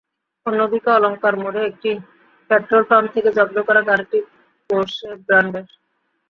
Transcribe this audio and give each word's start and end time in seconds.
অন্যদিকে 0.45 0.89
অলংকার 0.97 1.35
মোড়ে 1.41 1.61
একটি 1.65 1.91
পেট্রলপাম্প 2.49 3.07
থেকে 3.15 3.29
জব্দ 3.37 3.57
করা 3.67 3.81
গাড়িটি 3.89 4.19
পোরশে 4.69 5.09
ব্র্যান্ডের। 5.25 5.67